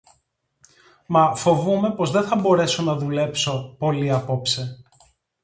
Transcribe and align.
Μα 1.07 1.35
φοβούμαι 1.35 1.95
πως 1.95 2.11
δε 2.11 2.21
θα 2.21 2.35
μπορέσω 2.35 2.83
να 2.83 2.95
δουλέψω 2.95 3.75
πολύ 3.79 4.11
απόψε 4.11 4.83